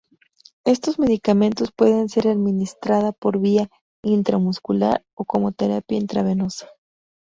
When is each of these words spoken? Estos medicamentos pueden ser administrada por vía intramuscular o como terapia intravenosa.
Estos 0.65 0.97
medicamentos 0.97 1.71
pueden 1.75 2.09
ser 2.09 2.27
administrada 2.27 3.11
por 3.11 3.37
vía 3.37 3.69
intramuscular 4.03 5.05
o 5.13 5.25
como 5.25 5.51
terapia 5.51 5.99
intravenosa. 5.99 6.67